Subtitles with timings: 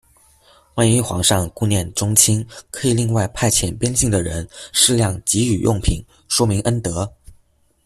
[0.73, 7.07] 万一皇上顾念宗亲，可以另外派遣边境的人适量给予用品，说明恩德。